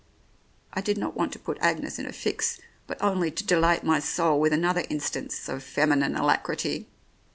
[0.73, 3.99] I did not want to put Agnes in a fix, but only to delight my
[3.99, 6.87] soul with another instance of feminine alacrity.